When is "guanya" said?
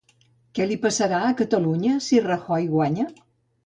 2.77-3.11